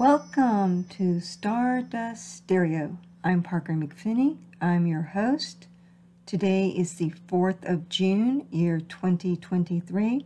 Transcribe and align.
Welcome 0.00 0.84
to 0.96 1.20
Stardust 1.20 2.36
Stereo. 2.38 2.96
I'm 3.22 3.42
Parker 3.42 3.74
McPhinney. 3.74 4.38
I'm 4.58 4.86
your 4.86 5.02
host. 5.02 5.66
Today 6.24 6.68
is 6.68 6.94
the 6.94 7.12
4th 7.28 7.70
of 7.70 7.90
June, 7.90 8.46
year 8.50 8.80
2023. 8.80 10.24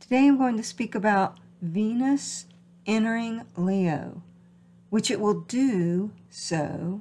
Today 0.00 0.26
I'm 0.28 0.36
going 0.36 0.58
to 0.58 0.62
speak 0.62 0.94
about 0.94 1.38
Venus 1.62 2.44
entering 2.84 3.46
Leo, 3.56 4.20
which 4.90 5.10
it 5.10 5.18
will 5.18 5.40
do 5.40 6.10
so 6.28 7.00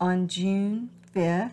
on 0.00 0.28
June 0.28 0.88
5th, 1.14 1.52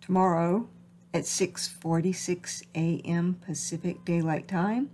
tomorrow 0.00 0.66
at 1.12 1.24
6:46 1.24 2.62
a.m. 2.74 3.34
Pacific 3.44 4.02
Daylight 4.06 4.48
Time. 4.48 4.88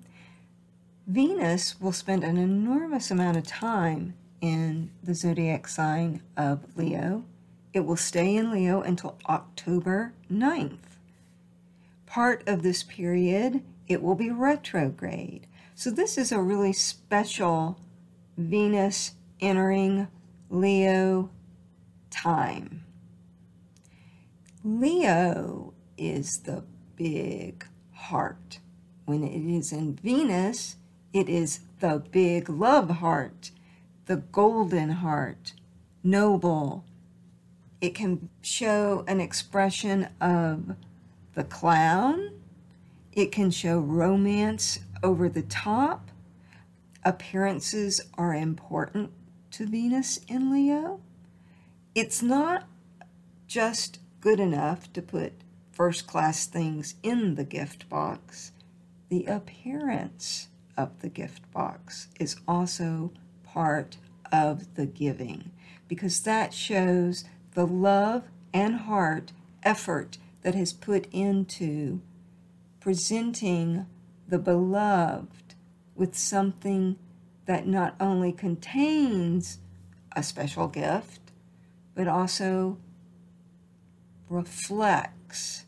Venus 1.07 1.81
will 1.81 1.93
spend 1.93 2.25
an 2.25 2.37
enormous 2.37 3.13
amount 3.13 3.37
of 3.37 3.47
time 3.47 4.15
in 4.41 4.91
the 5.05 5.15
zodiac 5.15 5.69
sign 5.69 6.21
of 6.37 6.77
Leo. 6.77 7.25
It 7.73 7.81
will 7.81 7.97
stay 7.97 8.35
in 8.35 8.51
Leo 8.51 8.81
until 8.81 9.17
October 9.29 10.15
9th. 10.29 10.99
Part 12.07 12.43
of 12.49 12.65
this 12.65 12.83
period, 12.83 13.63
it 13.87 14.03
will 14.03 14.17
be 14.17 14.31
retrograde. 14.31 15.47
So, 15.77 15.91
this 15.91 16.19
is 16.19 16.33
a 16.33 16.41
really 16.41 16.73
special 16.73 17.79
Venus 18.37 19.13
entering 19.41 20.09
Leo 20.51 21.31
time. 22.11 22.85
Leo 24.65 25.73
is 25.97 26.39
the 26.39 26.65
big 26.97 27.65
heart. 27.93 28.59
When 29.05 29.23
it 29.23 29.57
is 29.57 29.71
in 29.71 29.95
Venus, 29.95 30.77
it 31.17 31.31
is 31.31 31.61
the 31.81 32.03
big 32.11 32.51
love 32.51 32.91
heart, 32.91 33.51
the 34.05 34.17
golden 34.17 34.91
heart, 34.91 35.55
noble. 36.05 36.85
It 37.81 37.95
can 37.95 38.29
show 38.43 39.03
an 39.09 39.19
expression 39.19 40.09
of 40.21 40.77
the 41.33 41.45
clown. 41.45 42.33
It 43.13 43.33
can 43.33 43.51
show 43.51 43.79
romance 43.79 44.81
over 45.03 45.31
the 45.31 45.41
top. 45.41 46.11
Appearances 47.03 48.03
are 48.19 48.35
important 48.35 49.11
to 49.53 49.67
Venus 49.67 50.19
in 50.29 50.53
Leo. 50.53 51.01
It's 51.95 52.23
not 52.23 52.69
just 53.47 54.01
good 54.21 54.39
enough 54.39 54.93
to 54.93 55.01
put 55.01 55.33
first 55.73 56.07
class 56.07 56.45
things 56.45 56.95
in 57.03 57.37
the 57.37 57.45
gift 57.45 57.89
box. 57.89 58.53
The 59.09 59.25
appearance 59.25 60.49
of 60.77 61.01
the 61.01 61.09
gift 61.09 61.51
box 61.53 62.09
is 62.19 62.37
also 62.47 63.13
part 63.43 63.97
of 64.33 64.75
the 64.75 64.87
giving 64.87 65.51
because 65.89 66.21
that 66.23 66.53
shows 66.53 67.25
the 67.55 67.67
love 67.67 68.25
and 68.53 68.77
heart 68.81 69.33
effort 69.63 70.19
that 70.43 70.55
has 70.55 70.73
put 70.73 71.07
into 71.13 72.01
presenting 72.81 73.87
the 74.29 74.39
beloved 74.39 75.55
with 75.95 76.17
something 76.17 76.97
that 77.47 77.67
not 77.67 77.95
only 78.01 78.33
contains 78.33 79.59
a 80.15 80.23
special 80.23 80.69
gift, 80.69 81.21
but 81.95 82.09
also 82.09 82.79
reflects 84.29 85.65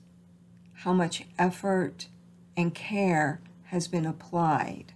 how 0.75 0.93
much 0.93 1.25
effort 1.39 2.09
and 2.57 2.75
care 2.75 3.41
has 3.65 3.89
been 3.89 4.07
applied 4.07 4.93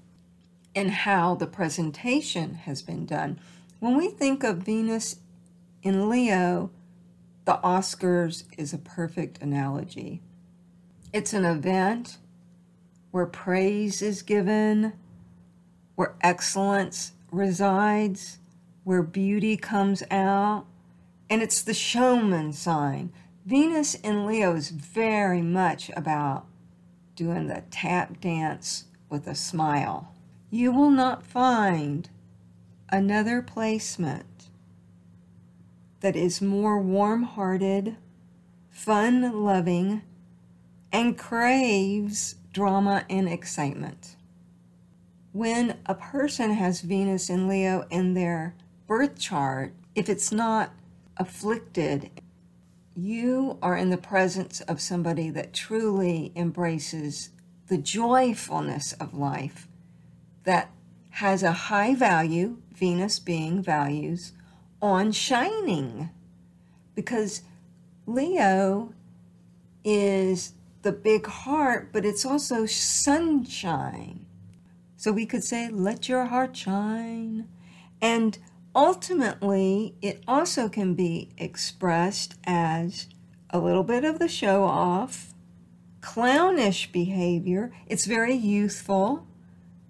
and 0.75 0.91
how 0.91 1.35
the 1.35 1.47
presentation 1.47 2.55
has 2.55 2.83
been 2.83 3.07
done. 3.07 3.39
When 3.81 3.97
we 3.97 4.09
think 4.09 4.43
of 4.45 4.59
Venus 4.59 5.17
in 5.83 6.09
Leo, 6.09 6.71
the 7.45 7.59
Oscars 7.65 8.45
is 8.57 8.73
a 8.73 8.79
perfect 8.79 9.43
analogy. 9.43 10.23
It's 11.13 11.33
an 11.33 11.45
event 11.45 12.19
where 13.11 13.27
praise 13.27 14.01
is 14.01 14.23
given, 14.23 14.95
where 15.97 16.15
excellence 16.23 17.13
resides, 17.31 18.39
where 18.85 19.03
beauty 19.03 19.57
comes 19.57 20.03
out, 20.11 20.65
and 21.29 21.43
it's 21.43 21.63
the 21.63 21.75
showman 21.75 22.53
sign. 22.53 23.13
Venus 23.45 23.95
in 23.97 24.27
Leo 24.27 24.55
is 24.55 24.71
very 24.71 25.43
much 25.43 25.91
about 25.97 26.47
doing 27.17 27.49
the 27.49 27.63
tap 27.71 28.21
dance 28.21 28.85
with 29.11 29.27
a 29.27 29.35
smile 29.35 30.13
you 30.55 30.71
will 30.71 30.91
not 30.91 31.25
find 31.25 32.11
another 32.91 33.41
placement 33.41 34.51
that 36.01 36.15
is 36.15 36.43
more 36.43 36.79
warm 36.79 37.23
hearted, 37.23 37.97
fun 38.69 39.33
loving, 39.45 40.03
and 40.93 41.17
craves 41.17 42.35
drama 42.53 43.03
and 43.09 43.31
excitement. 43.31 44.15
When 45.33 45.79
a 45.87 45.95
person 45.95 46.53
has 46.53 46.83
Venus 46.83 47.31
in 47.31 47.49
Leo 47.49 47.87
in 47.89 48.13
their 48.13 48.55
birth 48.87 49.19
chart, 49.19 49.73
if 49.95 50.11
it's 50.11 50.31
not 50.31 50.75
afflicted, 51.17 52.11
you 52.95 53.57
are 53.63 53.75
in 53.79 53.89
the 53.89 53.97
presence 53.97 54.61
of 54.61 54.83
somebody 54.83 55.31
that 55.31 55.55
truly 55.55 56.31
embraces 56.37 57.31
the 57.69 57.79
joyfulness 57.79 58.93
of 59.01 59.15
life 59.15 59.67
that 60.45 60.71
has 61.11 61.43
a 61.43 61.53
high 61.53 61.95
value, 61.95 62.59
Venus 62.75 63.19
being 63.19 63.63
values, 63.63 64.33
on 64.81 65.13
shining. 65.13 66.11
Because 66.95 67.43
Leo 68.07 68.95
is 69.85 70.55
the 70.83 70.93
big 70.93 71.27
heart, 71.27 71.93
but 71.93 72.05
it's 72.05 72.25
also 72.25 72.67
sunshine. 72.67 74.27
So 74.97 75.13
we 75.13 75.27
could 75.27 75.45
say, 75.45 75.69
let 75.69 76.09
your 76.09 76.27
heart 76.27 76.57
shine. 76.57 77.49
And 78.01 78.39
ultimately, 78.75 79.95
it 80.01 80.23
also 80.27 80.69
can 80.69 80.95
be 80.95 81.31
expressed 81.39 82.35
as 82.45 83.09
a 83.51 83.59
little 83.59 83.85
bit 83.85 84.05
of 84.05 84.19
the 84.19 84.29
show 84.29 84.65
off, 84.65 85.35
clownish 86.01 86.91
behavior. 86.91 87.73
It's 87.87 88.07
very 88.07 88.35
youthful 88.35 89.27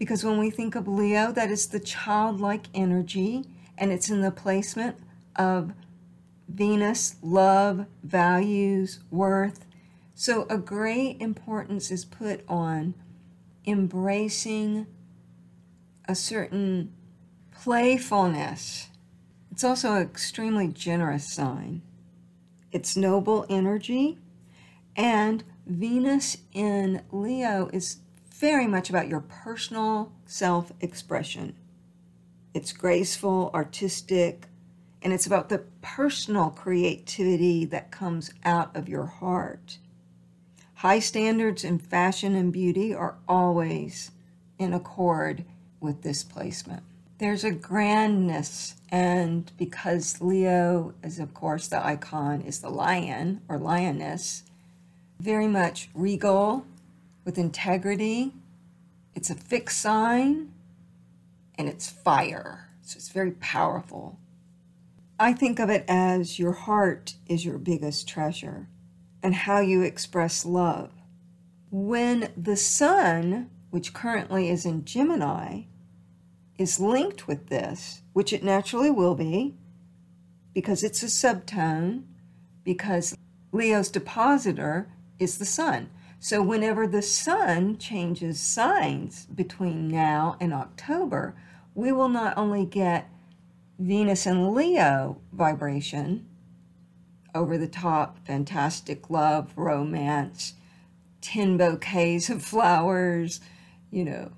because 0.02 0.24
when 0.24 0.36
we 0.36 0.50
think 0.50 0.74
of 0.74 0.88
Leo, 0.88 1.30
that 1.30 1.48
is 1.48 1.68
the 1.68 1.78
childlike 1.78 2.66
energy, 2.74 3.44
and 3.78 3.92
it's 3.92 4.10
in 4.10 4.20
the 4.20 4.32
placement 4.32 4.96
of 5.36 5.72
Venus, 6.48 7.14
love, 7.22 7.86
values, 8.02 8.98
worth. 9.12 9.64
So 10.16 10.44
a 10.50 10.58
great 10.58 11.18
importance 11.20 11.92
is 11.92 12.04
put 12.04 12.44
on 12.48 12.94
embracing 13.64 14.88
a 16.08 16.16
certain 16.16 16.92
playfulness. 17.52 18.88
It's 19.52 19.62
also 19.62 19.94
an 19.94 20.02
extremely 20.02 20.66
generous 20.66 21.32
sign. 21.32 21.80
It's 22.72 22.96
noble 22.96 23.46
energy, 23.48 24.18
and 24.96 25.44
Venus 25.64 26.38
in 26.52 27.02
Leo 27.12 27.70
is 27.72 27.98
very 28.42 28.66
much 28.66 28.90
about 28.90 29.06
your 29.06 29.20
personal 29.20 30.10
self 30.26 30.72
expression. 30.80 31.54
It's 32.52 32.72
graceful, 32.72 33.52
artistic, 33.54 34.48
and 35.00 35.12
it's 35.12 35.28
about 35.28 35.48
the 35.48 35.62
personal 35.80 36.50
creativity 36.50 37.64
that 37.66 37.92
comes 37.92 38.32
out 38.44 38.74
of 38.74 38.88
your 38.88 39.06
heart. 39.06 39.78
High 40.74 40.98
standards 40.98 41.62
in 41.62 41.78
fashion 41.78 42.34
and 42.34 42.52
beauty 42.52 42.92
are 42.92 43.14
always 43.28 44.10
in 44.58 44.72
accord 44.72 45.44
with 45.78 46.02
this 46.02 46.24
placement. 46.24 46.82
There's 47.18 47.44
a 47.44 47.52
grandness, 47.52 48.74
and 48.90 49.52
because 49.56 50.20
Leo 50.20 50.94
is, 51.04 51.20
of 51.20 51.32
course, 51.32 51.68
the 51.68 51.86
icon 51.86 52.40
is 52.40 52.58
the 52.58 52.70
lion 52.70 53.40
or 53.48 53.56
lioness, 53.56 54.42
very 55.20 55.46
much 55.46 55.90
regal 55.94 56.66
with 57.24 57.38
integrity. 57.38 58.34
It's 59.14 59.30
a 59.30 59.34
fixed 59.34 59.80
sign 59.80 60.52
and 61.56 61.68
it's 61.68 61.90
fire. 61.90 62.70
So 62.82 62.96
it's 62.96 63.10
very 63.10 63.32
powerful. 63.32 64.18
I 65.18 65.32
think 65.32 65.60
of 65.60 65.70
it 65.70 65.84
as 65.86 66.38
your 66.38 66.52
heart 66.52 67.14
is 67.26 67.44
your 67.44 67.58
biggest 67.58 68.08
treasure 68.08 68.68
and 69.22 69.34
how 69.34 69.60
you 69.60 69.82
express 69.82 70.44
love. 70.44 70.90
When 71.70 72.32
the 72.36 72.56
sun, 72.56 73.50
which 73.70 73.94
currently 73.94 74.50
is 74.50 74.66
in 74.66 74.84
Gemini, 74.84 75.62
is 76.58 76.80
linked 76.80 77.28
with 77.28 77.48
this, 77.48 78.02
which 78.12 78.32
it 78.32 78.42
naturally 78.42 78.90
will 78.90 79.14
be, 79.14 79.54
because 80.54 80.82
it's 80.82 81.02
a 81.02 81.06
subtone, 81.06 82.02
because 82.64 83.16
Leo's 83.52 83.88
depositor 83.90 84.88
is 85.18 85.38
the 85.38 85.44
sun. 85.44 85.88
So, 86.24 86.40
whenever 86.40 86.86
the 86.86 87.02
sun 87.02 87.78
changes 87.78 88.38
signs 88.38 89.26
between 89.26 89.88
now 89.88 90.36
and 90.38 90.54
October, 90.54 91.34
we 91.74 91.90
will 91.90 92.08
not 92.08 92.38
only 92.38 92.64
get 92.64 93.10
Venus 93.76 94.24
and 94.24 94.54
Leo 94.54 95.20
vibration, 95.32 96.24
over 97.34 97.58
the 97.58 97.66
top, 97.66 98.24
fantastic 98.24 99.10
love, 99.10 99.52
romance, 99.56 100.54
10 101.22 101.56
bouquets 101.56 102.30
of 102.30 102.44
flowers, 102.44 103.40
you 103.90 104.04
know, 104.04 104.30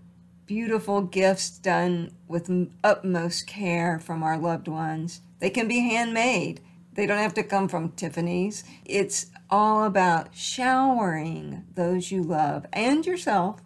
beautiful 0.46 1.02
gifts 1.02 1.50
done 1.50 2.14
with 2.26 2.50
utmost 2.82 3.46
care 3.46 3.98
from 3.98 4.22
our 4.22 4.38
loved 4.38 4.68
ones. 4.68 5.20
They 5.38 5.50
can 5.50 5.68
be 5.68 5.80
handmade. 5.80 6.62
They 6.94 7.06
don't 7.06 7.18
have 7.18 7.34
to 7.34 7.42
come 7.42 7.68
from 7.68 7.90
Tiffany's. 7.92 8.64
It's 8.84 9.26
all 9.50 9.84
about 9.84 10.34
showering 10.34 11.64
those 11.74 12.10
you 12.10 12.22
love 12.22 12.66
and 12.72 13.04
yourself 13.04 13.60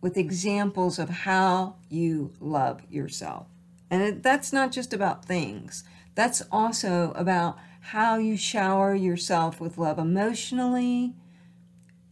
with 0.00 0.16
examples 0.16 0.98
of 0.98 1.08
how 1.08 1.76
you 1.88 2.32
love 2.40 2.82
yourself. 2.90 3.46
And 3.90 4.22
that's 4.22 4.52
not 4.52 4.72
just 4.72 4.92
about 4.92 5.24
things, 5.24 5.84
that's 6.14 6.42
also 6.52 7.12
about 7.14 7.56
how 7.80 8.16
you 8.18 8.36
shower 8.36 8.94
yourself 8.94 9.60
with 9.60 9.78
love 9.78 9.98
emotionally, 9.98 11.14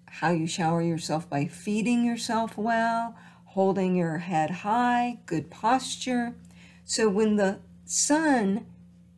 how 0.07 0.31
you 0.31 0.47
shower 0.47 0.81
yourself 0.81 1.29
by 1.29 1.47
feeding 1.47 2.05
yourself 2.05 2.57
well, 2.57 3.15
holding 3.45 3.95
your 3.97 4.19
head 4.19 4.51
high, 4.51 5.19
good 5.27 5.51
posture. 5.51 6.35
So 6.85 7.09
when 7.09 7.37
the 7.37 7.59
sun 7.85 8.67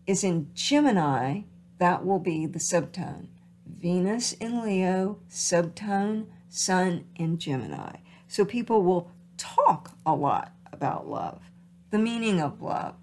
is 0.08 0.24
in 0.24 0.50
Gemini, 0.54 1.42
that 1.78 2.04
will 2.04 2.18
be 2.18 2.46
the 2.46 2.58
subtone. 2.58 3.28
Venus 3.66 4.32
in 4.32 4.64
Leo, 4.64 5.20
subtone, 5.30 6.26
sun 6.48 7.04
in 7.14 7.38
Gemini. 7.38 7.96
So 8.26 8.44
people 8.44 8.82
will 8.82 9.10
talk 9.36 9.92
a 10.06 10.14
lot 10.14 10.52
about 10.72 11.06
love, 11.06 11.42
the 11.90 11.98
meaning 11.98 12.40
of 12.40 12.62
love, 12.62 12.94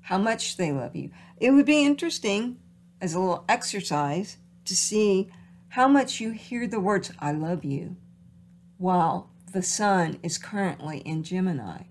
how 0.00 0.16
much 0.16 0.56
they 0.56 0.72
love 0.72 0.96
you. 0.96 1.10
It 1.36 1.50
would 1.50 1.66
be 1.66 1.84
interesting 1.84 2.56
as 3.02 3.12
a 3.12 3.20
little 3.20 3.44
exercise 3.48 4.38
to 4.64 4.74
see 4.74 5.30
how 5.68 5.86
much 5.86 6.20
you 6.20 6.30
hear 6.30 6.66
the 6.66 6.80
words, 6.80 7.12
I 7.18 7.32
love 7.32 7.64
you, 7.64 7.96
while 8.78 9.28
the 9.52 9.62
sun 9.62 10.18
is 10.22 10.38
currently 10.38 10.98
in 11.00 11.22
Gemini. 11.22 11.82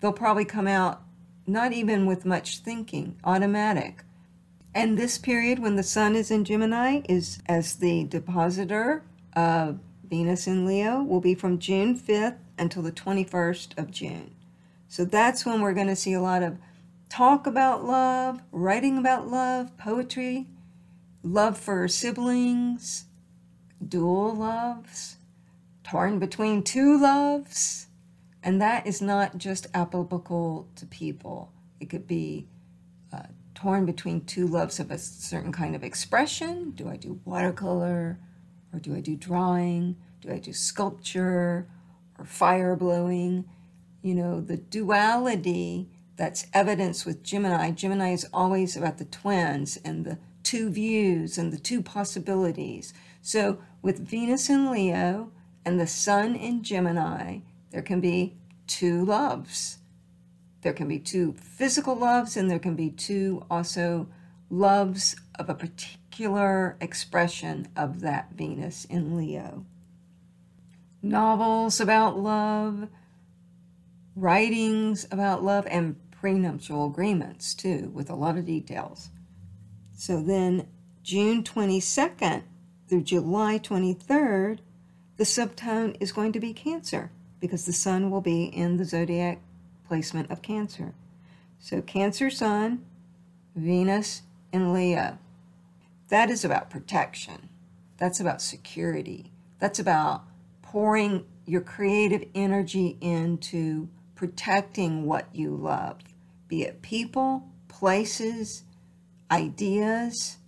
They'll 0.00 0.12
probably 0.12 0.44
come 0.44 0.66
out 0.66 1.02
not 1.46 1.72
even 1.72 2.04
with 2.04 2.26
much 2.26 2.58
thinking, 2.58 3.16
automatic. 3.24 4.02
And 4.74 4.98
this 4.98 5.18
period 5.18 5.58
when 5.58 5.76
the 5.76 5.82
sun 5.82 6.14
is 6.14 6.30
in 6.30 6.44
Gemini 6.44 7.00
is 7.08 7.40
as 7.46 7.76
the 7.76 8.04
depositor 8.04 9.02
of 9.34 9.80
Venus 10.08 10.46
in 10.46 10.66
Leo 10.66 11.02
will 11.02 11.20
be 11.20 11.34
from 11.34 11.58
June 11.58 11.98
5th 11.98 12.38
until 12.58 12.82
the 12.82 12.92
21st 12.92 13.78
of 13.78 13.90
June. 13.90 14.30
So 14.88 15.04
that's 15.04 15.44
when 15.44 15.60
we're 15.60 15.74
going 15.74 15.88
to 15.88 15.96
see 15.96 16.12
a 16.12 16.20
lot 16.20 16.42
of 16.42 16.58
talk 17.08 17.46
about 17.46 17.84
love, 17.84 18.40
writing 18.52 18.98
about 18.98 19.28
love, 19.28 19.76
poetry, 19.76 20.46
love 21.22 21.58
for 21.58 21.88
siblings, 21.88 23.04
dual 23.86 24.34
loves, 24.34 25.16
torn 25.84 26.18
between 26.18 26.62
two 26.62 27.00
loves. 27.00 27.86
And 28.42 28.62
that 28.62 28.86
is 28.86 29.02
not 29.02 29.38
just 29.38 29.66
applicable 29.74 30.68
to 30.76 30.86
people. 30.86 31.52
It 31.80 31.90
could 31.90 32.06
be 32.06 32.46
torn 33.60 33.84
between 33.84 34.24
two 34.24 34.46
loves 34.46 34.78
of 34.78 34.90
a 34.90 34.98
certain 34.98 35.50
kind 35.50 35.74
of 35.74 35.82
expression. 35.82 36.70
Do 36.70 36.88
I 36.88 36.96
do 36.96 37.20
watercolor? 37.24 38.20
Or 38.72 38.78
do 38.78 38.94
I 38.94 39.00
do 39.00 39.16
drawing? 39.16 39.96
Do 40.20 40.30
I 40.30 40.38
do 40.38 40.52
sculpture? 40.52 41.66
Or 42.18 42.24
fire 42.24 42.76
blowing? 42.76 43.46
You 44.00 44.14
know, 44.14 44.40
the 44.40 44.58
duality 44.58 45.88
that's 46.16 46.46
evidence 46.54 47.04
with 47.04 47.24
Gemini. 47.24 47.72
Gemini 47.72 48.12
is 48.12 48.28
always 48.32 48.76
about 48.76 48.98
the 48.98 49.04
twins 49.04 49.76
and 49.84 50.04
the 50.04 50.18
two 50.44 50.70
views 50.70 51.36
and 51.36 51.52
the 51.52 51.58
two 51.58 51.82
possibilities. 51.82 52.94
So 53.22 53.58
with 53.82 53.98
Venus 53.98 54.48
in 54.48 54.70
Leo 54.70 55.32
and 55.64 55.80
the 55.80 55.86
Sun 55.88 56.36
in 56.36 56.62
Gemini, 56.62 57.40
there 57.70 57.82
can 57.82 58.00
be 58.00 58.36
two 58.68 59.04
loves. 59.04 59.77
There 60.68 60.74
can 60.74 60.86
be 60.86 60.98
two 60.98 61.32
physical 61.32 61.96
loves, 61.96 62.36
and 62.36 62.50
there 62.50 62.58
can 62.58 62.76
be 62.76 62.90
two 62.90 63.42
also 63.50 64.06
loves 64.50 65.16
of 65.38 65.48
a 65.48 65.54
particular 65.54 66.76
expression 66.78 67.68
of 67.74 68.00
that 68.00 68.32
Venus 68.34 68.84
in 68.84 69.16
Leo. 69.16 69.64
Novels 71.00 71.80
about 71.80 72.18
love, 72.18 72.90
writings 74.14 75.06
about 75.10 75.42
love, 75.42 75.66
and 75.70 75.96
prenuptial 76.10 76.84
agreements, 76.84 77.54
too, 77.54 77.90
with 77.94 78.10
a 78.10 78.14
lot 78.14 78.36
of 78.36 78.44
details. 78.44 79.08
So 79.94 80.20
then, 80.20 80.68
June 81.02 81.44
22nd 81.44 82.42
through 82.90 83.04
July 83.04 83.58
23rd, 83.58 84.58
the 85.16 85.24
subtone 85.24 85.96
is 85.98 86.12
going 86.12 86.32
to 86.32 86.40
be 86.40 86.52
Cancer 86.52 87.10
because 87.40 87.64
the 87.64 87.72
sun 87.72 88.10
will 88.10 88.20
be 88.20 88.44
in 88.44 88.76
the 88.76 88.84
zodiac 88.84 89.40
placement 89.88 90.30
of 90.30 90.42
Cancer. 90.42 90.94
So, 91.58 91.80
Cancer 91.80 92.30
Sun, 92.30 92.84
Venus, 93.56 94.22
and 94.52 94.72
Leo. 94.72 95.18
That 96.08 96.30
is 96.30 96.44
about 96.44 96.70
protection. 96.70 97.48
That's 97.96 98.20
about 98.20 98.40
security. 98.40 99.32
That's 99.58 99.78
about 99.78 100.24
pouring 100.62 101.24
your 101.46 101.62
creative 101.62 102.24
energy 102.34 102.98
into 103.00 103.88
protecting 104.14 105.06
what 105.06 105.26
you 105.34 105.54
love, 105.54 105.98
be 106.46 106.62
it 106.62 106.82
people, 106.82 107.48
places, 107.68 108.64
ideas, 109.30 110.38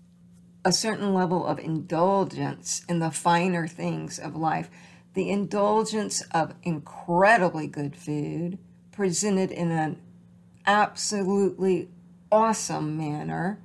a 0.65 0.73
certain 0.73 1.15
level 1.15 1.47
of 1.47 1.59
indulgence 1.59 2.85
in 2.89 2.99
the 2.99 3.11
finer 3.11 3.67
things 3.67 4.19
of 4.19 4.37
life, 4.37 4.69
the 5.15 5.31
indulgence 5.31 6.23
of 6.33 6.55
incredibly 6.63 7.67
good 7.67 7.97
food 7.97 8.59
presented 9.01 9.51
in 9.51 9.71
an 9.71 9.99
absolutely 10.67 11.89
awesome 12.31 12.99
manner 12.99 13.59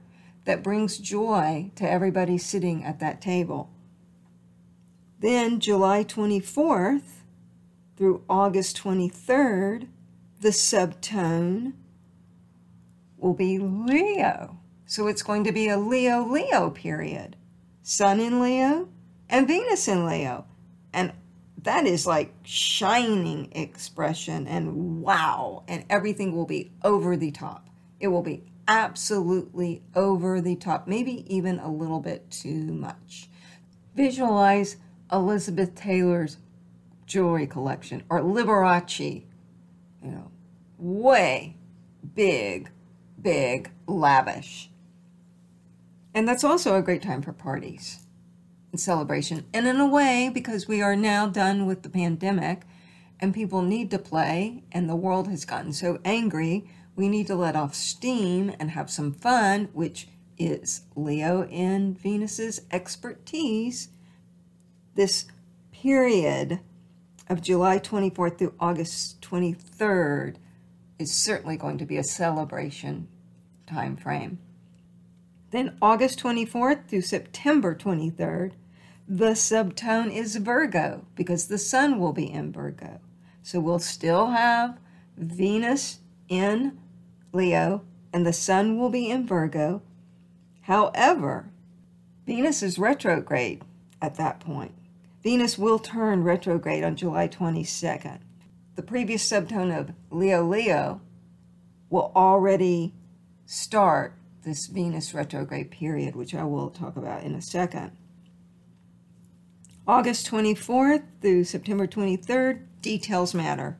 that 0.45 0.63
brings 0.63 0.97
joy 0.97 1.69
to 1.75 1.83
everybody 1.83 2.37
sitting 2.37 2.85
at 2.85 3.01
that 3.01 3.19
table. 3.19 3.69
Then, 5.19 5.59
July 5.59 6.05
24th 6.05 7.23
through 7.97 8.23
August 8.29 8.81
23rd, 8.81 9.89
the 10.39 10.51
subtone 10.51 11.74
will 13.17 13.33
be 13.33 13.60
Leo. 13.60 14.57
So 14.86 15.07
it's 15.07 15.21
going 15.21 15.43
to 15.43 15.51
be 15.51 15.67
a 15.67 15.77
Leo 15.77 16.25
Leo 16.25 16.69
period. 16.69 17.36
Sun 17.83 18.21
in 18.21 18.39
Leo 18.39 18.88
and 19.29 19.50
Venus 19.50 19.89
in 19.89 20.05
Leo. 20.05 20.45
And 20.93 21.12
that 21.65 21.86
is 21.86 22.07
like 22.07 22.34
shining 22.43 23.51
expression 23.51 24.48
and 24.48 25.01
wow. 25.01 25.63
And 25.67 25.84
everything 25.89 26.36
will 26.36 26.45
be 26.45 26.72
over 26.84 27.17
the 27.17 27.31
top. 27.31 27.69
It 28.00 28.07
will 28.07 28.24
be 28.24 28.43
absolutely 28.67 29.84
over 29.95 30.41
the 30.41 30.55
top, 30.55 30.88
maybe 30.88 31.25
even 31.34 31.60
a 31.60 31.72
little 31.72 32.00
bit 32.00 32.29
too 32.31 32.72
much. 32.72 33.29
Visualize 33.95 34.77
Elizabeth 35.12 35.75
Taylor's 35.75 36.38
jewelry 37.05 37.48
collection 37.48 38.03
or 38.10 38.22
Liberace, 38.22 39.24
you 40.03 40.12
know, 40.12 40.31
way 40.77 41.57
big, 42.13 42.69
big, 43.22 43.72
lavish. 43.88 44.69
And 46.13 46.27
that's 46.27 46.43
also 46.43 46.75
a 46.75 46.81
great 46.81 47.01
time 47.01 47.22
for 47.22 47.34
parties 47.34 48.04
celebration. 48.77 49.46
And 49.53 49.67
in 49.67 49.79
a 49.79 49.88
way, 49.88 50.29
because 50.34 50.67
we 50.67 50.82
are 50.82 50.96
now 50.96 51.27
done 51.27 51.65
with 51.65 51.84
the 51.84 51.89
pandemic 51.89 52.63
and 53.20 53.34
people 53.34 53.62
need 53.62 53.91
to 53.91 54.00
play 54.00 54.63
and 54.72 54.89
the 54.89 54.96
world 54.96 55.27
has 55.27 55.46
gotten 55.46 55.74
so 55.74 56.00
angry, 56.03 56.70
we 56.96 57.10
need 57.10 57.27
to 57.27 57.36
let 57.36 57.55
off 57.55 57.75
steam 57.75 58.53
and 58.60 58.72
have 58.72 58.89
some 58.89 59.13
fun, 59.13 59.70
which 59.74 60.08
is 60.38 60.82
Leo 60.96 61.46
in 61.48 61.94
Venus's 61.94 62.62
expertise. 62.72 63.89
This 64.96 65.25
period 65.72 66.60
of 67.29 67.41
July 67.41 67.79
24th 67.79 68.38
through 68.38 68.53
August 68.60 69.22
23rd 69.22 70.36
is 70.98 71.13
certainly 71.13 71.58
going 71.58 71.77
to 71.77 71.86
be 71.86 71.98
a 71.98 72.03
celebration 72.03 73.08
time 73.67 73.96
frame. 73.98 74.39
Then 75.51 75.77
August 75.82 76.20
24th 76.20 76.88
through 76.88 77.01
September 77.01 77.75
23rd, 77.75 78.53
the 79.07 79.31
subtone 79.31 80.12
is 80.12 80.35
Virgo 80.38 81.05
because 81.15 81.47
the 81.47 81.57
sun 81.57 82.00
will 82.00 82.13
be 82.13 82.31
in 82.31 82.51
Virgo. 82.51 83.00
So 83.43 83.59
we'll 83.59 83.79
still 83.79 84.27
have 84.27 84.79
Venus 85.17 86.00
in 86.27 86.77
Leo 87.31 87.83
and 88.12 88.25
the 88.25 88.33
sun 88.33 88.79
will 88.79 88.89
be 88.89 89.09
in 89.09 89.27
Virgo. 89.27 89.81
However, 90.62 91.51
Venus 92.25 92.63
is 92.63 92.79
retrograde 92.79 93.63
at 94.01 94.15
that 94.15 94.39
point. 94.39 94.74
Venus 95.21 95.57
will 95.57 95.79
turn 95.79 96.24
retrograde 96.24 96.83
on 96.83 96.95
July 96.95 97.27
22nd. 97.27 98.19
The 98.75 98.83
previous 98.83 99.27
subtone 99.29 99.77
of 99.77 99.93
Leo 100.09 100.43
Leo 100.43 101.01
will 101.89 102.12
already 102.15 102.93
start 103.45 104.17
this 104.43 104.67
Venus 104.67 105.13
retrograde 105.13 105.71
period, 105.71 106.15
which 106.15 106.33
I 106.33 106.43
will 106.43 106.69
talk 106.69 106.95
about 106.95 107.24
in 107.24 107.35
a 107.35 107.41
second. 107.41 107.91
August 109.88 110.25
24th 110.32 111.04
through 111.22 111.44
September 111.44 111.86
23rd, 111.86 112.65
details 112.82 113.36
matter. 113.36 113.77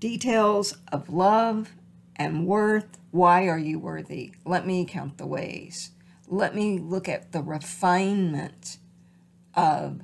Details 0.00 0.76
of 0.92 1.08
love 1.08 1.70
and 2.14 2.46
worth. 2.46 2.98
Why 3.10 3.48
are 3.48 3.58
you 3.58 3.78
worthy? 3.78 4.32
Let 4.44 4.66
me 4.66 4.84
count 4.84 5.16
the 5.16 5.26
ways. 5.26 5.92
Let 6.28 6.54
me 6.54 6.78
look 6.78 7.08
at 7.08 7.32
the 7.32 7.40
refinement 7.40 8.76
of 9.54 10.02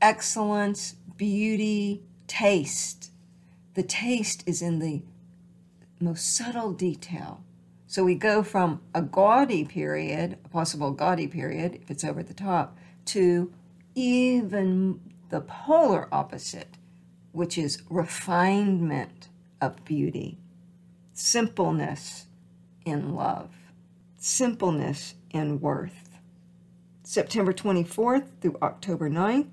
excellence, 0.00 0.94
beauty, 1.16 2.04
taste. 2.28 3.10
The 3.74 3.82
taste 3.82 4.44
is 4.46 4.62
in 4.62 4.78
the 4.78 5.02
most 5.98 6.36
subtle 6.36 6.72
detail. 6.72 7.42
So 7.88 8.04
we 8.04 8.14
go 8.14 8.44
from 8.44 8.80
a 8.94 9.02
gaudy 9.02 9.64
period, 9.64 10.38
a 10.44 10.48
possible 10.50 10.92
gaudy 10.92 11.26
period, 11.26 11.80
if 11.82 11.90
it's 11.90 12.04
over 12.04 12.22
the 12.22 12.32
top, 12.32 12.76
to 13.06 13.52
even 13.94 15.00
the 15.30 15.40
polar 15.40 16.08
opposite, 16.12 16.76
which 17.32 17.58
is 17.58 17.82
refinement 17.88 19.28
of 19.60 19.84
beauty, 19.84 20.38
simpleness 21.12 22.26
in 22.84 23.14
love, 23.14 23.50
simpleness 24.16 25.14
in 25.30 25.60
worth. 25.60 26.18
September 27.02 27.52
24th 27.52 28.28
through 28.40 28.56
October 28.62 29.10
9th, 29.10 29.52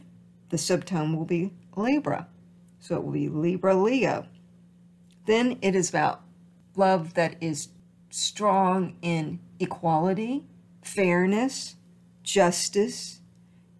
the 0.49 0.57
subtone 0.57 1.15
will 1.15 1.25
be 1.25 1.53
Libra. 1.75 2.27
So 2.79 2.95
it 2.95 3.03
will 3.03 3.11
be 3.11 3.29
Libra 3.29 3.75
Leo. 3.75 4.25
Then 5.25 5.57
it 5.61 5.75
is 5.75 5.89
about 5.89 6.21
love 6.75 7.13
that 7.13 7.35
is 7.41 7.69
strong 8.09 8.95
in 9.01 9.39
equality, 9.59 10.43
fairness, 10.81 11.75
justice, 12.23 13.20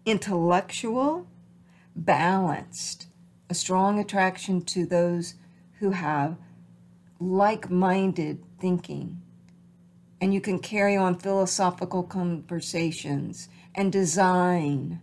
intellectual, 0.04 1.26
balanced, 1.94 3.06
a 3.48 3.54
strong 3.54 3.98
attraction 3.98 4.62
to 4.62 4.86
those 4.86 5.34
who 5.78 5.90
have 5.90 6.36
like 7.20 7.70
minded 7.70 8.42
thinking. 8.58 9.20
And 10.20 10.32
you 10.32 10.40
can 10.40 10.58
carry 10.58 10.96
on 10.96 11.18
philosophical 11.18 12.02
conversations 12.02 13.48
and 13.74 13.92
design. 13.92 15.00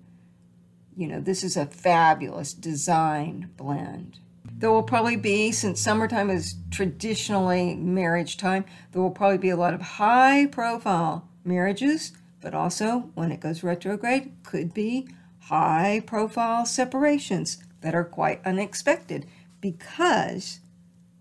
You 0.96 1.08
know, 1.08 1.20
this 1.20 1.44
is 1.44 1.58
a 1.58 1.66
fabulous 1.66 2.54
design 2.54 3.50
blend. 3.58 4.20
There 4.52 4.72
will 4.72 4.84
probably 4.84 5.16
be, 5.16 5.52
since 5.52 5.80
summertime 5.80 6.30
is 6.30 6.56
traditionally 6.72 7.76
marriage 7.76 8.38
time, 8.38 8.66
there 8.92 9.02
will 9.02 9.12
probably 9.12 9.38
be 9.38 9.50
a 9.50 9.58
lot 9.58 9.74
of 9.74 9.82
high 9.82 10.48
profile 10.48 11.30
marriages, 11.46 12.12
but 12.42 12.54
also 12.54 13.12
when 13.16 13.32
it 13.32 13.40
goes 13.40 13.64
retrograde, 13.64 14.32
could 14.44 14.74
be 14.74 15.08
high 15.42 16.02
profile 16.06 16.66
separations 16.66 17.58
that 17.82 17.96
are 17.96 18.04
quite 18.04 18.46
unexpected 18.46 19.26
because 19.62 20.60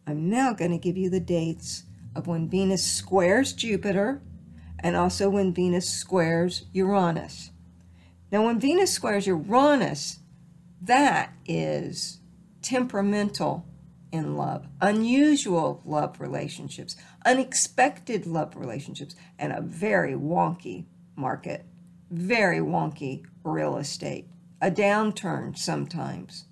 I'm 0.07 0.29
now 0.29 0.53
going 0.53 0.71
to 0.71 0.79
give 0.79 0.97
you 0.97 1.11
the 1.11 1.21
dates 1.21 1.85
of 2.15 2.27
when 2.27 2.49
Venus 2.49 2.85
squares 2.85 3.53
Jupiter 3.53 4.21
and 4.81 4.97
also 4.97 5.29
when 5.29 5.53
Venus 5.53 5.89
squares 5.89 6.67
Uranus. 6.73 7.51
Now, 8.31 8.45
when 8.45 8.61
Venus 8.61 8.93
squares 8.93 9.27
Uranus, 9.27 10.21
that 10.81 11.33
is 11.47 12.21
temperamental 12.63 13.67
in 14.13 14.37
love, 14.37 14.67
unusual 14.81 15.83
love 15.85 16.21
relationships, 16.21 16.97
unexpected 17.25 18.27
love 18.27 18.57
relationships, 18.57 19.15
and 19.39 19.53
a 19.53 19.61
very 19.61 20.15
wonky 20.15 20.85
market, 21.19 21.65
very 22.11 22.59
wonky 22.59 23.25
real 23.45 23.77
estate, 23.77 24.27
a 24.61 24.71
downturn 24.71 25.57
sometimes, 25.57 26.47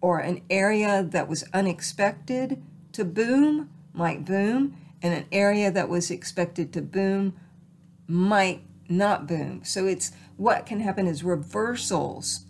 or 0.00 0.18
an 0.18 0.40
area 0.48 1.02
that 1.02 1.28
was 1.28 1.44
unexpected 1.52 2.62
to 2.92 3.04
boom 3.04 3.70
might 3.92 4.24
boom, 4.24 4.76
and 5.02 5.14
an 5.14 5.26
area 5.30 5.70
that 5.70 5.88
was 5.88 6.10
expected 6.10 6.72
to 6.72 6.82
boom 6.82 7.34
might 8.06 8.62
not 8.88 9.26
boom. 9.26 9.62
So 9.64 9.86
it's 9.86 10.12
what 10.36 10.66
can 10.66 10.80
happen 10.80 11.06
is 11.06 11.22
reversals. 11.22 12.44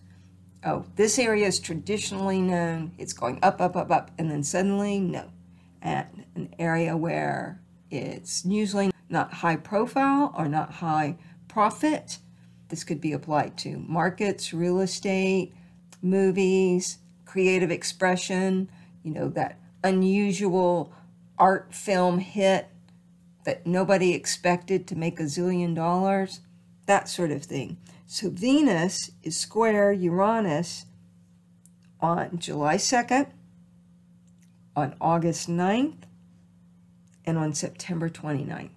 Oh, 0.65 0.87
this 0.97 1.19
area 1.19 1.47
is 1.47 1.61
traditionally 1.61 2.41
known, 2.41 2.93
it's 2.99 3.13
going 3.13 3.39
up, 3.43 3.61
up, 3.61 3.77
up, 3.77 3.91
up, 3.91 4.11
and 4.19 4.31
then 4.31 4.43
suddenly, 4.43 4.99
no. 4.99 5.31
At 5.83 6.15
an 6.35 6.55
area 6.59 6.97
where 6.97 7.61
it's 7.91 8.45
usually 8.47 8.91
not 9.11 9.35
high 9.35 9.57
profile 9.57 10.35
or 10.37 10.49
not 10.49 10.73
high 10.73 11.19
profit. 11.55 12.19
This 12.69 12.83
could 12.83 13.01
be 13.01 13.13
applied 13.13 13.57
to 13.59 13.79
markets, 13.79 14.53
real 14.53 14.81
estate, 14.81 15.55
movies, 16.03 16.99
creative 17.25 17.71
expression, 17.71 18.69
you 19.05 19.13
know, 19.13 19.29
that 19.29 19.61
unusual 19.85 20.93
art 21.39 21.73
film 21.73 22.19
hit 22.19 22.67
that 23.45 23.65
nobody 23.69 24.15
expected 24.15 24.89
to 24.89 24.97
make 24.97 25.21
a 25.21 25.25
zillion 25.25 25.77
dollars, 25.77 26.41
that 26.87 27.09
sort 27.09 27.31
of 27.31 27.45
thing. 27.45 27.77
So 28.05 28.31
Venus 28.31 29.13
is 29.23 29.37
square 29.37 29.93
Uranus 29.93 30.87
on 32.01 32.37
July 32.37 32.79
2nd, 32.79 33.29
on 34.75 34.97
August 35.01 35.49
9th, 35.49 36.03
and 37.25 37.39
on 37.39 37.55
September 37.55 38.09
29th. 38.11 38.71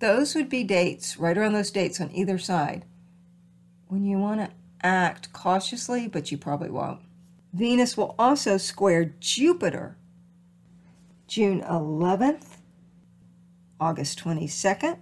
Those 0.00 0.34
would 0.34 0.48
be 0.48 0.64
dates, 0.64 1.16
right 1.16 1.36
around 1.36 1.52
those 1.52 1.70
dates 1.70 2.00
on 2.00 2.10
either 2.12 2.38
side, 2.38 2.84
when 3.88 4.04
you 4.04 4.18
want 4.18 4.40
to 4.40 4.50
act 4.82 5.32
cautiously, 5.32 6.08
but 6.08 6.30
you 6.30 6.38
probably 6.38 6.70
won't. 6.70 7.00
Venus 7.52 7.96
will 7.96 8.14
also 8.18 8.56
square 8.56 9.14
Jupiter 9.20 9.96
June 11.26 11.62
11th, 11.62 12.58
August 13.80 14.22
22nd, 14.22 14.98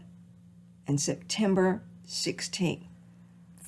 and 0.86 1.00
September 1.00 1.82
16th. 2.06 2.84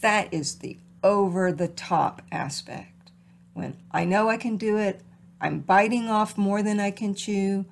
That 0.01 0.33
is 0.33 0.57
the 0.57 0.79
over 1.03 1.53
the 1.53 1.69
top 1.69 2.23
aspect. 2.31 3.11
When 3.53 3.77
I 3.91 4.05
know 4.05 4.29
I 4.29 4.37
can 4.37 4.57
do 4.57 4.79
it, 4.79 5.01
I'm 5.41 5.61
biting 5.61 6.09
off 6.09 6.39
more 6.39 6.63
than 6.63 6.81
I 6.81 6.91
can 6.91 7.15
chew, 7.15 7.67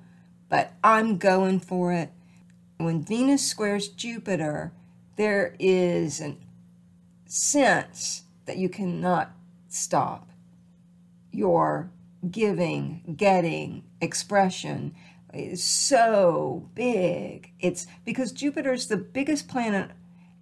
but 0.49 0.73
I'm 0.83 1.17
going 1.17 1.59
for 1.59 1.91
it. 1.93 2.11
When 2.83 3.01
Venus 3.01 3.47
squares 3.47 3.87
Jupiter, 3.87 4.73
there 5.15 5.55
is 5.57 6.19
a 6.19 6.35
sense 7.25 8.23
that 8.45 8.57
you 8.57 8.67
cannot 8.67 9.31
stop. 9.69 10.29
Your 11.31 11.91
giving, 12.29 13.15
getting, 13.15 13.85
expression 14.01 14.95
is 15.33 15.63
so 15.63 16.69
big. 16.75 17.53
It's 17.61 17.87
because 18.03 18.33
Jupiter 18.33 18.73
is 18.73 18.87
the 18.87 18.97
biggest 18.97 19.47
planet, 19.47 19.91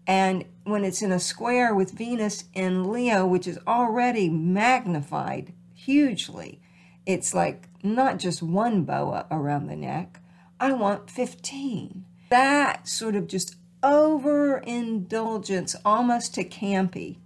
and 0.08 0.46
when 0.64 0.84
it's 0.84 1.04
in 1.04 1.12
a 1.12 1.20
square 1.20 1.76
with 1.76 1.92
Venus 1.92 2.46
in 2.56 2.92
Leo, 2.92 3.24
which 3.24 3.46
is 3.46 3.60
already 3.68 4.30
magnified 4.30 5.54
hugely, 5.76 6.60
it's 7.06 7.36
like 7.36 7.70
not 7.84 8.18
just 8.18 8.42
one 8.42 8.84
boa 8.84 9.28
around 9.30 9.68
the 9.68 9.76
neck. 9.76 10.20
I 10.60 10.74
want 10.74 11.12
15. 11.12 12.06
That 12.32 12.88
sort 12.88 13.16
of 13.18 13.28
just 13.28 13.58
overindulgence, 13.84 15.76
almost 15.84 16.34
to 16.36 16.46
campy. 16.46 17.18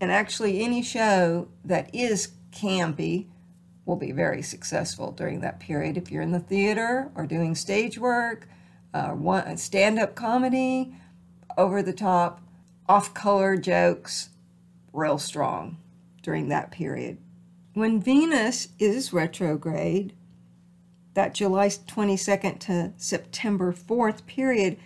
And 0.00 0.12
actually, 0.12 0.62
any 0.62 0.84
show 0.84 1.48
that 1.64 1.92
is 1.92 2.28
campy 2.52 3.26
will 3.84 3.96
be 3.96 4.12
very 4.12 4.40
successful 4.40 5.10
during 5.10 5.40
that 5.40 5.58
period. 5.58 5.96
If 5.96 6.12
you're 6.12 6.22
in 6.22 6.30
the 6.30 6.38
theater 6.38 7.10
or 7.16 7.26
doing 7.26 7.56
stage 7.56 7.98
work, 7.98 8.48
uh, 8.94 9.56
stand 9.56 9.98
up 9.98 10.14
comedy, 10.14 10.94
over 11.56 11.82
the 11.82 11.92
top, 11.92 12.40
off 12.88 13.12
color 13.14 13.56
jokes, 13.56 14.28
real 14.92 15.18
strong 15.18 15.76
during 16.22 16.48
that 16.50 16.70
period. 16.70 17.18
When 17.74 18.00
Venus 18.00 18.68
is 18.78 19.12
retrograde, 19.12 20.12
that 21.14 21.34
July 21.34 21.68
22nd 21.68 22.58
to 22.60 22.92
September 22.96 23.72
4th 23.72 24.26
period, 24.26 24.78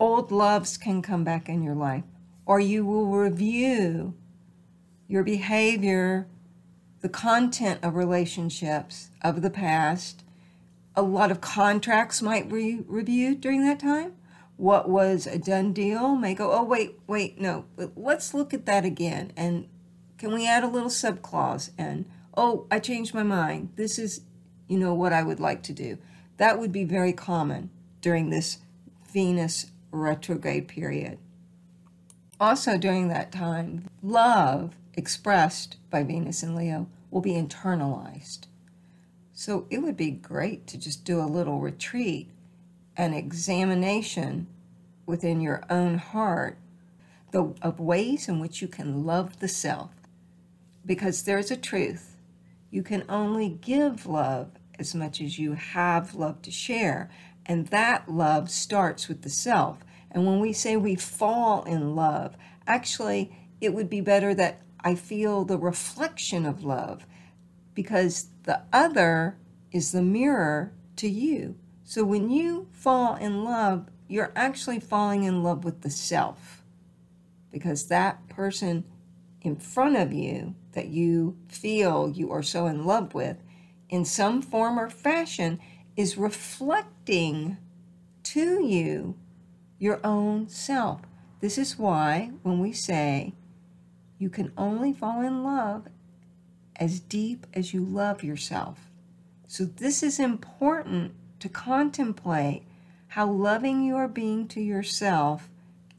old 0.00 0.32
loves 0.32 0.76
can 0.76 1.02
come 1.02 1.24
back 1.24 1.48
in 1.48 1.62
your 1.62 1.74
life, 1.74 2.04
or 2.46 2.60
you 2.60 2.84
will 2.84 3.06
review 3.06 4.14
your 5.06 5.22
behavior 5.22 6.26
the 7.04 7.08
content 7.10 7.78
of 7.82 7.94
relationships 7.94 9.10
of 9.20 9.42
the 9.42 9.50
past. 9.50 10.24
A 10.96 11.02
lot 11.02 11.30
of 11.30 11.42
contracts 11.42 12.22
might 12.22 12.50
be 12.50 12.82
reviewed 12.86 13.42
during 13.42 13.62
that 13.66 13.78
time. 13.78 14.14
What 14.56 14.88
was 14.88 15.26
a 15.26 15.38
done 15.38 15.74
deal 15.74 16.16
may 16.16 16.34
go, 16.34 16.50
oh, 16.52 16.62
wait, 16.62 16.98
wait, 17.06 17.38
no, 17.38 17.66
let's 17.94 18.32
look 18.32 18.54
at 18.54 18.64
that 18.64 18.86
again. 18.86 19.32
And 19.36 19.68
can 20.16 20.32
we 20.32 20.48
add 20.48 20.64
a 20.64 20.68
little 20.68 20.88
subclause? 20.88 21.72
And, 21.76 22.06
oh, 22.36 22.66
I 22.70 22.78
changed 22.78 23.12
my 23.12 23.22
mind. 23.22 23.70
This 23.76 23.98
is 23.98 24.22
you 24.68 24.78
know 24.78 24.94
what 24.94 25.12
I 25.12 25.22
would 25.22 25.40
like 25.40 25.62
to 25.64 25.72
do. 25.72 25.98
That 26.36 26.58
would 26.58 26.72
be 26.72 26.84
very 26.84 27.12
common 27.12 27.70
during 28.00 28.30
this 28.30 28.58
Venus 29.12 29.66
retrograde 29.90 30.68
period. 30.68 31.18
Also, 32.40 32.76
during 32.76 33.08
that 33.08 33.30
time, 33.30 33.88
love 34.02 34.74
expressed 34.94 35.76
by 35.90 36.02
Venus 36.02 36.42
and 36.42 36.56
Leo 36.56 36.88
will 37.10 37.20
be 37.20 37.32
internalized. 37.32 38.46
So 39.32 39.66
it 39.70 39.78
would 39.78 39.96
be 39.96 40.10
great 40.10 40.66
to 40.68 40.78
just 40.78 41.04
do 41.04 41.20
a 41.20 41.26
little 41.26 41.60
retreat, 41.60 42.30
an 42.96 43.14
examination 43.14 44.46
within 45.06 45.40
your 45.40 45.62
own 45.68 45.98
heart 45.98 46.58
the, 47.30 47.54
of 47.62 47.80
ways 47.80 48.28
in 48.28 48.38
which 48.38 48.62
you 48.62 48.68
can 48.68 49.04
love 49.04 49.40
the 49.40 49.48
self. 49.48 49.90
Because 50.86 51.22
there's 51.22 51.50
a 51.50 51.56
truth. 51.56 52.13
You 52.74 52.82
can 52.82 53.04
only 53.08 53.50
give 53.50 54.04
love 54.04 54.50
as 54.80 54.96
much 54.96 55.20
as 55.20 55.38
you 55.38 55.52
have 55.52 56.16
love 56.16 56.42
to 56.42 56.50
share. 56.50 57.08
And 57.46 57.68
that 57.68 58.10
love 58.10 58.50
starts 58.50 59.06
with 59.06 59.22
the 59.22 59.30
self. 59.30 59.84
And 60.10 60.26
when 60.26 60.40
we 60.40 60.52
say 60.52 60.76
we 60.76 60.96
fall 60.96 61.62
in 61.62 61.94
love, 61.94 62.36
actually, 62.66 63.30
it 63.60 63.72
would 63.74 63.88
be 63.88 64.00
better 64.00 64.34
that 64.34 64.60
I 64.80 64.96
feel 64.96 65.44
the 65.44 65.56
reflection 65.56 66.44
of 66.44 66.64
love 66.64 67.06
because 67.74 68.26
the 68.42 68.62
other 68.72 69.36
is 69.70 69.92
the 69.92 70.02
mirror 70.02 70.72
to 70.96 71.08
you. 71.08 71.54
So 71.84 72.02
when 72.02 72.28
you 72.28 72.66
fall 72.72 73.14
in 73.14 73.44
love, 73.44 73.88
you're 74.08 74.32
actually 74.34 74.80
falling 74.80 75.22
in 75.22 75.44
love 75.44 75.62
with 75.62 75.82
the 75.82 75.90
self 75.90 76.64
because 77.52 77.86
that 77.86 78.28
person 78.28 78.82
in 79.42 79.54
front 79.54 79.94
of 79.94 80.12
you 80.12 80.56
that 80.74 80.88
you 80.88 81.36
feel 81.48 82.10
you 82.10 82.30
are 82.30 82.42
so 82.42 82.66
in 82.66 82.84
love 82.84 83.14
with, 83.14 83.38
in 83.88 84.04
some 84.04 84.42
form 84.42 84.78
or 84.78 84.90
fashion, 84.90 85.60
is 85.96 86.18
reflecting 86.18 87.56
to 88.22 88.64
you 88.64 89.16
your 89.78 90.00
own 90.04 90.48
self. 90.48 91.02
This 91.40 91.58
is 91.58 91.78
why 91.78 92.30
when 92.42 92.58
we 92.58 92.72
say 92.72 93.34
you 94.18 94.30
can 94.30 94.52
only 94.56 94.92
fall 94.92 95.20
in 95.20 95.44
love 95.44 95.88
as 96.76 97.00
deep 97.00 97.46
as 97.54 97.74
you 97.74 97.84
love 97.84 98.22
yourself. 98.24 98.90
So, 99.46 99.64
this 99.64 100.02
is 100.02 100.18
important 100.18 101.12
to 101.40 101.48
contemplate 101.48 102.62
how 103.08 103.30
loving 103.30 103.84
you 103.84 103.96
are 103.96 104.08
being 104.08 104.48
to 104.48 104.60
yourself, 104.60 105.48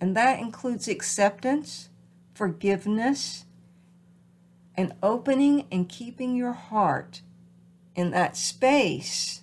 and 0.01 0.17
that 0.17 0.39
includes 0.39 0.88
acceptance, 0.88 1.89
forgiveness, 2.34 3.46
and 4.77 4.94
opening 5.01 5.65
and 5.72 5.89
keeping 5.89 6.36
your 6.36 6.53
heart 6.53 7.22
in 7.96 8.12
that 8.12 8.36
space 8.36 9.41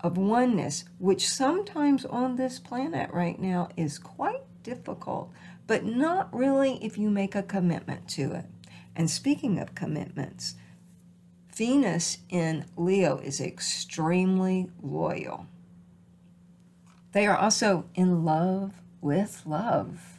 of 0.00 0.16
oneness, 0.16 0.84
which 0.98 1.28
sometimes 1.28 2.04
on 2.04 2.36
this 2.36 2.58
planet 2.58 3.10
right 3.12 3.40
now 3.40 3.68
is 3.76 3.98
quite 3.98 4.42
difficult, 4.62 5.30
but 5.66 5.84
not 5.84 6.32
really 6.34 6.82
if 6.84 6.98
you 6.98 7.10
make 7.10 7.34
a 7.34 7.42
commitment 7.42 8.08
to 8.08 8.32
it. 8.32 8.44
And 8.94 9.10
speaking 9.10 9.58
of 9.58 9.74
commitments, 9.74 10.54
Venus 11.54 12.18
in 12.28 12.66
Leo 12.76 13.18
is 13.18 13.40
extremely 13.40 14.68
loyal. 14.82 15.46
They 17.12 17.26
are 17.26 17.36
also 17.36 17.86
in 17.94 18.24
love 18.24 18.74
with 19.00 19.42
love. 19.46 20.18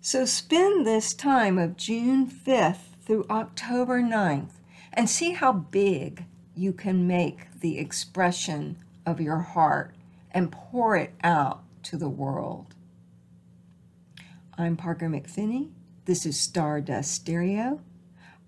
So 0.00 0.24
spend 0.24 0.84
this 0.84 1.14
time 1.14 1.58
of 1.58 1.76
June 1.76 2.26
5th 2.26 2.89
through 3.10 3.26
October 3.28 4.00
9th 4.00 4.52
and 4.92 5.10
see 5.10 5.32
how 5.32 5.52
big 5.52 6.26
you 6.54 6.72
can 6.72 7.08
make 7.08 7.48
the 7.58 7.76
expression 7.76 8.76
of 9.04 9.20
your 9.20 9.38
heart 9.38 9.96
and 10.30 10.52
pour 10.52 10.94
it 10.94 11.12
out 11.24 11.64
to 11.82 11.96
the 11.96 12.08
world. 12.08 12.76
I'm 14.56 14.76
Parker 14.76 15.08
McPhinney. 15.08 15.70
This 16.04 16.24
is 16.24 16.38
Stardust 16.38 17.10
Stereo. 17.10 17.80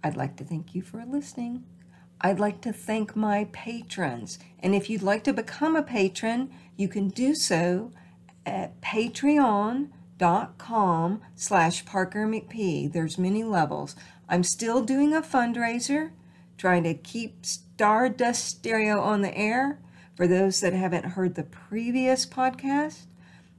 I'd 0.05 0.17
like 0.17 0.37
to 0.37 0.45
thank 0.45 0.77
you 0.77 0.83
for 0.83 1.05
listening. 1.05 1.65
I'd 2.21 2.39
like 2.39 2.61
to 2.61 2.73
thank 2.73 3.17
my 3.17 3.49
patrons. 3.51 4.39
And 4.61 4.77
if 4.77 4.89
you'd 4.89 5.03
like 5.03 5.25
to 5.25 5.33
become 5.33 5.75
a 5.75 5.83
patron, 5.83 6.53
you 6.77 6.87
can 6.87 7.09
do 7.09 7.35
so 7.35 7.91
at 8.47 8.81
patreon.com 8.81 9.91
slash 11.35 11.85
Parker 11.85 12.29
McP. 12.29 12.93
There's 12.93 13.19
many 13.19 13.43
levels. 13.43 13.97
I'm 14.33 14.45
still 14.45 14.81
doing 14.81 15.13
a 15.13 15.21
fundraiser, 15.21 16.13
trying 16.57 16.85
to 16.85 16.95
keep 16.95 17.45
Stardust 17.45 18.47
Stereo 18.47 18.99
on 18.99 19.21
the 19.21 19.37
air. 19.37 19.79
For 20.15 20.27
those 20.27 20.63
that 20.63 20.73
haven't 20.73 21.05
heard 21.05 21.35
the 21.35 21.43
previous 21.43 22.25
podcast, 22.25 23.05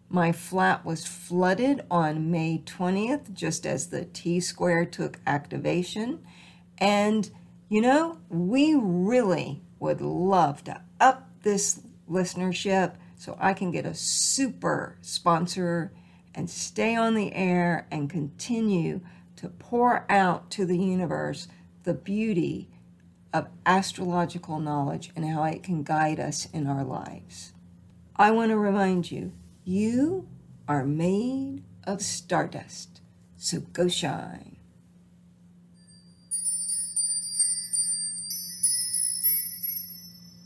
my 0.10 0.32
flat 0.32 0.84
was 0.84 1.06
flooded 1.06 1.84
on 1.92 2.32
May 2.32 2.64
20th, 2.66 3.36
just 3.36 3.68
as 3.68 3.90
the 3.90 4.06
T 4.06 4.40
Square 4.40 4.88
took 4.88 5.20
activation. 5.28 6.26
And, 6.80 7.30
you 7.70 7.80
know, 7.80 8.18
we 8.30 8.74
really 8.74 9.62
would 9.80 10.02
love 10.02 10.64
to 10.64 10.82
up 11.00 11.30
this 11.44 11.82
listenership 12.10 12.96
so 13.16 13.38
I 13.40 13.54
can 13.54 13.70
get 13.70 13.86
a 13.86 13.94
super 13.94 14.98
sponsor 15.02 15.94
and 16.34 16.50
stay 16.50 16.96
on 16.96 17.14
the 17.14 17.32
air 17.34 17.86
and 17.92 18.10
continue 18.10 19.02
to 19.44 19.50
pour 19.50 20.06
out 20.10 20.50
to 20.50 20.66
the 20.66 20.78
universe 20.78 21.50
the 21.84 21.94
beauty 21.94 22.70
of 23.34 23.50
astrological 23.66 24.58
knowledge 24.58 25.12
and 25.18 25.26
how 25.26 25.44
it 25.44 25.62
can 25.62 25.84
guide 25.84 26.18
us 26.18 26.48
in 26.54 26.66
our 26.66 26.86
lives. 26.86 27.52
I 28.16 28.32
want 28.32 28.52
to 28.52 28.58
remind 28.58 29.12
you 29.12 29.34
you 29.66 30.30
are 30.66 30.86
made 30.86 31.62
of 31.84 32.02
stardust, 32.02 33.02
so 33.36 33.60
go 33.60 33.90
shine. 33.90 34.53